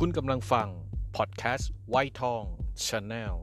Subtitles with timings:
[0.00, 0.68] คุณกำลังฟัง
[1.16, 2.44] พอดแคสต์ไวท์ทอง
[2.86, 3.36] ชาแนล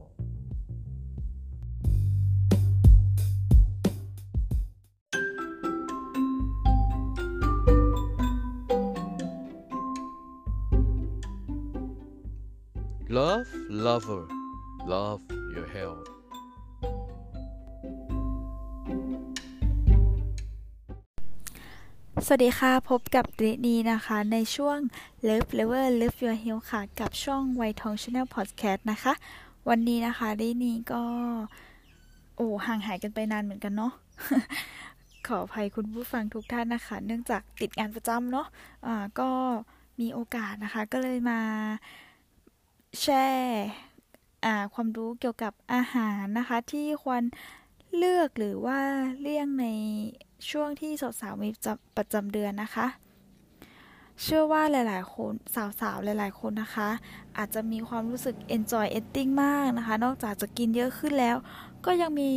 [13.18, 13.50] Love
[13.86, 14.24] lover
[14.92, 15.22] love
[15.54, 16.08] your health
[22.22, 24.78] สวัสดีค่ะ พบกับเรนีนะคะ ในช่วง
[25.28, 29.12] Love Lover Love Your Health ค่ะ กับช่องไวทอง Channel Podcast นะคะ
[29.68, 31.02] วันนี้นะคะเรนีก็
[32.36, 33.92] โอ้ห่างหายกันไปนานเหมือนกันเนาะ
[35.26, 39.30] ขออภัยคุณผู้ฟังทุกท่านนะคะ เนื่องจากติดงานประจำเนาะะก็
[40.00, 41.40] มีโอกาสนะคะ ก็เลยมา
[43.00, 43.68] แชร์
[44.74, 47.22] ความรู้เกี่ยวกับอาหารนะคะ ที่ควร
[47.96, 48.78] เลือกหรือว่า
[49.20, 49.66] เลี่ยงใน
[50.50, 51.48] ช่วงที่สาวๆมี
[51.96, 52.86] ประจำเดือนนะคะ
[54.22, 55.32] เชื่อว่าหลายๆคน
[55.80, 56.88] สาวๆหลายๆคนนะคะ
[57.38, 61.36] อาจจะมีความรู้สึก enjoy eating มากนะคะ นอกจากจะกินเยอะขึ้นแล้ว
[61.86, 62.32] ก็ยังมี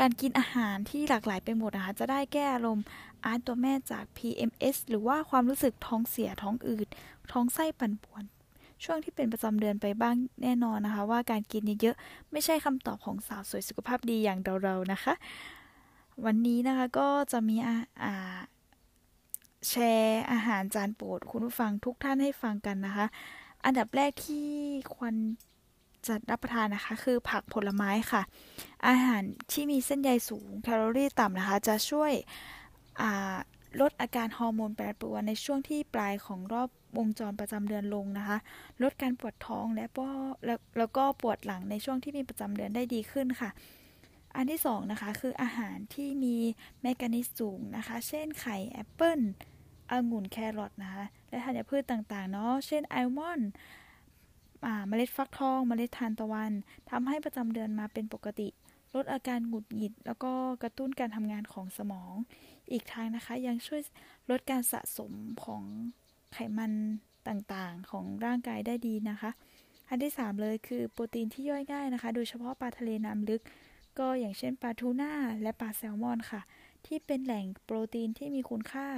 [0.00, 2.84] การกินอาหารที่หลากหลายไปหมดนะคะ จะได้แก้อารมณ์
[3.24, 6.88] อาร์ตตัวแม่จาก PMS หรือว่าความรู้สึกท้องเสียท้องอืด
[7.32, 8.24] ท้องไส้ปั่นป่วน
[8.84, 15.14] ช่วงที่เป็นประจำเดือนไปบ้างแน่นอนนะคะ ว่าการกินเยอะๆไม่ใช่คำตอบของสาวสวยสุขภาพดีอย่างเราๆนะคะ
[16.24, 18.14] วันนี้นะคะก็จะมีอา
[19.68, 23.06] แชร์อาหารจานโปรดคุณผู้ฟังทุกท่านให้ฟังกันนะคะ
[23.64, 24.48] อันดับแรกที่
[24.96, 25.14] ควร
[26.06, 28.22] จะรับประทานนะคะ คือผักผลไม้ค่ะ
[28.88, 32.12] อาหารที่มีเส้นใยสูงแคลอรี่ต่ำนะคะ จะช่วย
[33.80, 38.38] ลดอาการฮอร์โมนแปรปรวนในช่วงที่ปลายของรอบวงจรประจำเดือนลงนะคะ
[38.82, 39.86] ลดการปวดท้องและ
[40.46, 43.50] แล้วแล้วก็ปวดหลังในช่วงที่มีประจำเดือนได้ดีขึ้นค่ะ
[44.36, 46.36] อันที่สองนะคะคืออาหารที่มี
[46.82, 49.20] แมกนีเซียมสูงนะคะ เช่นไข่แอปเปิล
[49.90, 53.48] องุ่นแครอทนะคะ และธัญพืชต่างๆ เนาะ เช่นอัลมอนด์
[54.88, 56.52] เมล็ดฟักทอง เมล็ดทานตะวัน
[56.90, 58.48] ทำให้ประจำเดือนมาเป็นปกติ
[58.94, 60.32] ลดอาการหงุดหงิด แล้วก็
[60.62, 62.12] กระตุ้นการทำงานของสมอง
[62.72, 63.80] อีกทางนะคะยังช่วย
[64.30, 65.12] ลดการสะสม
[65.44, 65.62] ของ
[66.32, 66.72] ไขมัน
[67.28, 69.30] ต่างๆ ของร่างกายได้ดีนะคะ
[69.88, 73.42] อันที่ 3 เลยคือโปรตีนที่ย่อยง่ายนะคะ โดยเฉพาะปลาทะเลน้ำลึก
[73.98, 76.40] ก็อย่างเช่นปลาทูน่าและปลาแซลมอนค่ะ
[76.86, 78.88] ที่เป็นแหล่งโปรตีนที่มีคุณค่า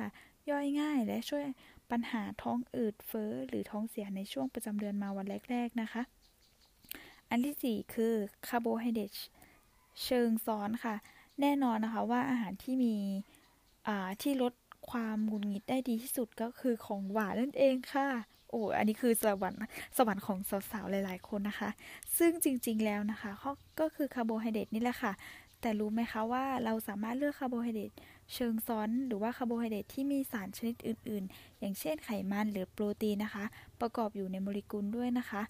[0.50, 1.44] ย่อยง่าย และช่วย
[1.90, 6.02] ปัญหาท้องอืดเฟ้อหรือท้องเสียในช่วงประจำเดือนมาวันแรก ๆ นะคะ
[7.30, 8.14] อันที่ 4 คือ
[8.46, 9.10] คาร์โบไฮเดรต
[10.04, 10.94] เชิงซ้อนค่ะ
[11.40, 12.94] แน่นอนนะคะว่าอาหารที่มี
[14.22, 14.52] ที่ลด
[14.90, 18.08] ความหงุดหงิดได้ดีที่สุดก็คือของหวานนั่นเองค่ะ
[18.54, 19.60] อ้ออันนี้คือสวรรค์
[19.96, 20.38] สวรรค์ของ
[20.70, 21.70] สาวๆหลาย ๆ คนนะคะ
[22.18, 23.30] ซึ่งจริงๆแล้วนะคะ
[23.80, 25.12] ก็คือคาร์โบไฮเดรตนี่แหละค่ะ
[25.60, 27.92] แต่รู้ไหมคะว่าเราสามารถเลือกคาร์โบไฮเดรต
[28.34, 33.44] เชิงซ้อนหรือว่าคาร์โบไฮเดรตที่มีสารชนิดอื่น ๆ อย่างเช่นไขมันหรือโปรตีนนะคะ
[33.80, 35.42] ประกอบอยู่ในโมเลกุลด้วยนะคะ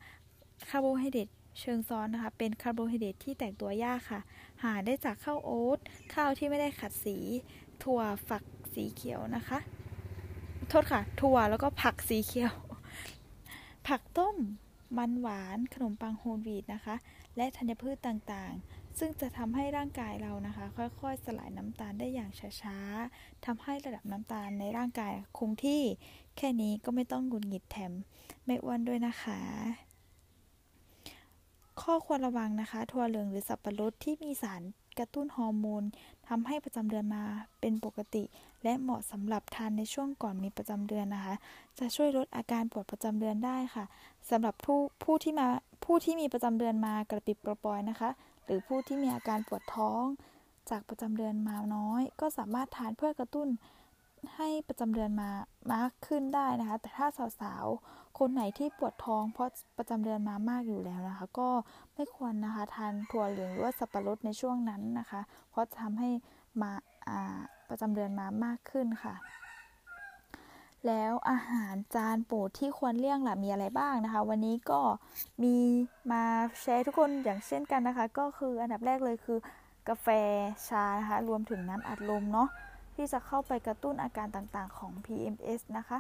[0.70, 1.28] คาร์โบไฮเดรต
[1.60, 4.20] เชิงซ้อนนะคะ เป็นคาร์โบไฮเดรตที่แตกตัวยากค่ะ
[4.62, 5.78] หาได้จากข้าวโอ๊ต
[6.14, 7.16] ข้าวที่ไม่ได้ขัดสี
[7.82, 8.44] ถั่วฝัก
[8.74, 9.58] สีเขียวนะคะ
[10.68, 12.52] โทษค่ะ ถั่วแล้วก็ผักสีเขียว
[13.86, 14.36] ผักต้ม
[14.98, 16.94] มันหวาน ขนมปังโฮลวีตนะคะ
[17.36, 20.64] และธัญพืชต่างๆ ซึ่งจะทำให้ร่างกายเรานะคะ
[21.00, 22.30] ค่อยๆ สลายน้ำตาลได้อย่าง
[22.60, 25.82] ช้าๆทำให้ระดับน้ำตาลในร่างกายคงที่
[26.36, 27.92] แค่นี้ก็ไม่ต้องหงุดหงิดแถม
[28.44, 29.40] ไม่อ้วนด้วยนะคะ
[31.80, 34.62] ข้อควรระวังนะคะ ถั่วเหลืองหรือสับปะรดที่มีสาร
[34.98, 35.84] กระตุ้นฮอร์โมน
[36.28, 37.24] ทำให้ประจำเดือนมา
[37.60, 38.24] เป็นปกติ
[38.62, 41.34] และเหมาะสำหรับทานในช่วงก่อนมีประจำเดือนนะคะ
[41.78, 43.84] จะช่วยลดอาการปวดประจำเดือนได้ค่ะ
[44.30, 45.46] สำหรับผู้ผู้ที่มา
[45.84, 48.10] ผู้ที่มีประจำเดือนมากระปิบกระปอยนะคะ
[48.44, 50.02] หรือผู้ที่มีอาการปวดท้อง
[50.70, 53.48] จากประจำเดือนมาน้อย ก็สามารถทานเพื่อกระตุ้น
[54.36, 55.30] ให้ประจำเดือนมา
[55.72, 57.06] มากขึ้นได้นะคะ แต่ถ้า
[57.40, 59.48] สาวๆ คนไหนที่ปวดท้องเพราะ
[59.78, 61.48] ประจำเดือนมามากอยู่แล้วนะคะ ก็
[61.94, 65.20] ไม่ควรนะคะทานถั่วเหลืองหรือว่าสับปะรดในช่วงนั้นนะคะ
[65.50, 66.10] เพราะจะทำให้
[66.62, 66.72] มา
[67.68, 69.14] ประจำเดือนมามากขึ้นค่ะ
[70.86, 74.80] แล้วอาหารจานโปรดที่ควรเลี่ยงล่ะมีอะไรบ้างนะคะ วันนี้ก็
[75.42, 75.56] มี
[76.12, 76.24] มา
[76.62, 79.38] แชร์ทุกคนอย่างเช่นกันนะคะ ก็คืออันดับแรกเลยคือ
[79.88, 80.06] กาแฟ
[80.68, 82.48] ชานะคะ รวมถึงน้ำอัดลมเนาะ
[82.94, 85.98] ที่จะเข้าไปกระตุ้นอาการต่างๆของ PMS นะคะ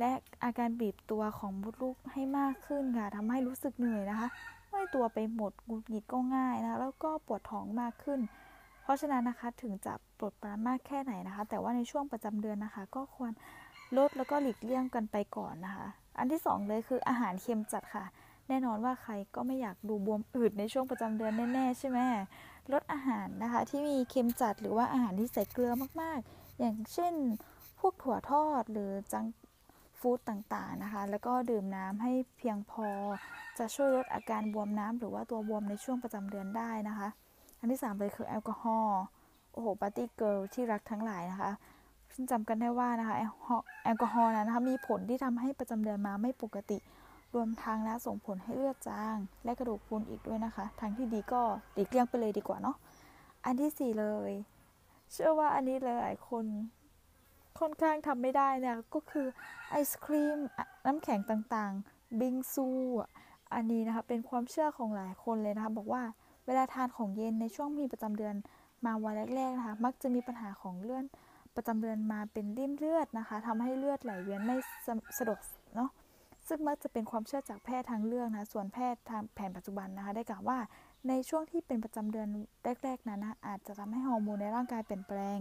[0.00, 0.12] และ
[0.44, 4.28] อาการบีบตัวของมดลูกให้มากขึ้นค่ะทำให้รู้สึกเหนื่อยนะคะ
[4.70, 8.20] ไม่ตัวไปหมดกุดหงิดก็ง่ายนะคะแล้วก็ปวดท้องมากขึ้น
[8.82, 13.32] เพราะฉะนั้นนะคะถึงจะปวดปรานมากแค่ไหนนะคะ แต่ว่าในช่วงประจำเดือนนะคะ ก็ควร
[13.96, 15.86] ลดแล้วก็หลีกเลี่ยงกันไปก่อนนะคะ
[16.18, 18.04] อันที่ 2 เลยคืออาหารเค็มจัดค่ะ
[18.48, 21.98] แน่นอนว่าใครก็ไม่อยากดูบวมอืดในช่วงประจำเดือนแน่ๆใช่ไหม
[22.72, 27.14] ลดอาหารนะคะที่มีเค็มจัดหรือว่าอาหารที่ใส่เกลือมากๆ อย่างเช่น
[27.80, 29.24] พวกถั่วทอดหรือจัง
[30.00, 32.88] ฟู้ดต่างๆนะคะ แล้วก็ดื่มน้ำให้เพียงพอ
[33.58, 37.08] จะช่วยลดอาการบวมน้ำหรือว่าตัวบวมในช่วงประจำเดือนได้นะคะ
[37.58, 39.02] อันที่ 3 เลยคือแอลกอฮอล์
[39.52, 41.52] โอ้โหปาร์ตี้เกิร์ลที่รักทั้งหลายนะคะ
[42.14, 46.78] ซึ่งจำกันได้ว่านะคะแอลกอฮอล์นะคะมีผลที่ทำให้ประจำเดือนมาไม่ปกติ
[47.34, 51.42] รวมทั้งนะส่งผลให้เลือดจาง และกระดูกพรุนอีกด้วยนะคะ ทางที่ดีก็
[51.76, 52.76] ดีเลี่ยงไปเลยดีกว่าเนาะ
[53.44, 54.32] อันที่ 4 เลย
[55.12, 56.44] เชื่อว่าอันนี้หลายคน
[57.58, 59.26] ค่อนข้างทำไม่ได้นี่ยก็คือ
[59.70, 60.38] ไอศครีม
[60.86, 62.66] น้ำแข็งต่างๆ บิงซู
[63.54, 66.02] อันนี้นะคะเป็นความเชื่อของหลายคนเลยนะคะ บอกว่า
[66.46, 68.34] เวลาทานของเย็นในช่วงมีประจำเดือน
[68.84, 71.04] มาวันแรกๆนะคะ มักจะมีปัญหาของเลื่อน
[71.56, 74.56] ประจำเดือนมาเป็นริ่มเลือดนะคะทำให้เลือดไหลเวียนไม่
[75.18, 75.38] สะดวก
[75.74, 75.90] เนาะ
[76.48, 80.58] ซึ่งมักจะเป็นความเชื่อจากแพทย์ทางเลือกนะส่วนแพทย์ทางแผนปัจจุบันนะคะ ได้กล่าวว่า
[81.08, 82.28] ในช่วงที่เป็นประจำเดือน
[82.84, 85.38] แรก ๆนั้นนะอาจจะทำให้ฮอร์โมนในร่างกายเปลี่ยนแปลง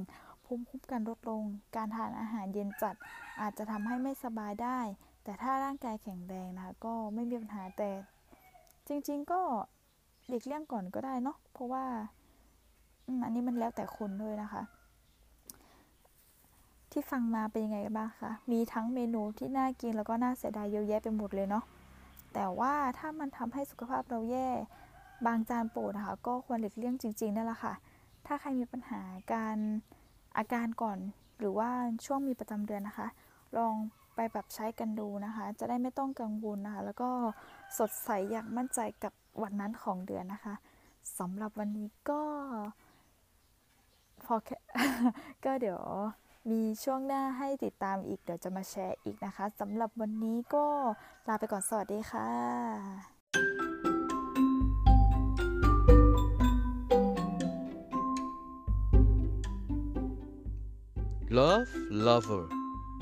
[0.52, 1.44] ภูมิคุ้มกันลดลง
[1.76, 2.96] การทานอาหารเย็นจัด
[3.42, 4.80] อาจจะทำให้ไม่สบายได้
[5.24, 7.92] แต่ถ้าร่างกายแข็งแรงนะคะก็ไม่มีปัญหาแต่
[8.88, 9.42] จริง ๆ ก็
[10.28, 11.86] หลีกเลี่ยงก่อนก็ได้เนาะเพราะว่า
[13.24, 14.62] อันนี้มันแล้วแต่คนด้วยนะคะ
[16.92, 21.64] ที่ฟังมาเป็นยังไงกันบ้างคะมีทั้งเมนูที่น่ากินแล้วก็น่าเสียดายเยอะแยะไปหมดเลยเนาะ
[22.34, 24.48] แต่ว่าถ้ามันทำให้สุขภาพเราแย่
[25.26, 27.74] บางจานโปรดนะคะก็ควรหลีกเลี่ยงจริง ๆนั่นแหละค่ะ
[28.26, 29.02] ถ้าใครมีปัญหา
[29.34, 29.58] การ
[30.38, 31.00] อาการก่อน
[31.40, 31.70] หรือว่า
[32.06, 33.08] ช่วงมีประจำเดือนนะคะ
[33.58, 33.74] ลอง
[34.16, 37.10] ไปแบบใช้กันดูนะคะ จะได้ไม่ต้องกังวลนะคะ แล้วก็
[37.78, 40.54] สดใสอย่างมั่นใจกับวันนั้นของเดือนนะคะ
[41.20, 42.22] สำหรับวันนี้ก็
[44.24, 44.36] พอ
[45.46, 45.82] ก็เดี๋ยว
[46.52, 50.66] มีช่วงหน้าให้ติดตามอีก เดี๋ยวจะมาแชร์อีกนะคะสำหรับวันนี้ก็
[51.28, 53.19] ลาไปก่อนสวัสดีค่ะ
[61.32, 62.50] Love lover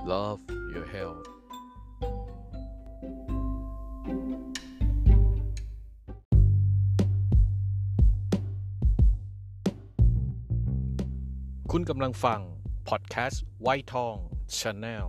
[0.05, 0.41] love
[0.73, 1.25] your health
[11.71, 12.41] คุณกำลังฟัง
[12.89, 14.15] พอดแคสต์ไวท์ทอง
[14.57, 15.07] ชาแนล